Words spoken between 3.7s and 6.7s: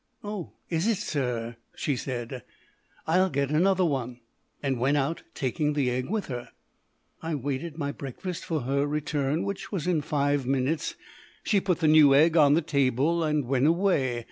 one," and went out, taking the egg with her.